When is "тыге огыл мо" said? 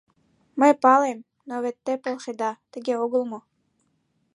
2.71-3.39